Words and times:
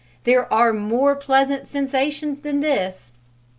There 0.23 0.51
are 0.51 0.73
more 0.73 1.15
pleasant 1.15 1.67
sensations 1.69 2.39
than 2.39 2.61
this! 2.61 3.11